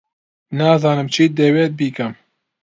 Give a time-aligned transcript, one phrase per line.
[0.57, 2.13] نازانم چیت دەوێت بیکەم.